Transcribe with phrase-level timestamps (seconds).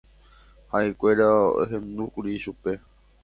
[0.71, 1.27] Ha'ekuéra
[1.61, 2.73] ohendúkuri chupe.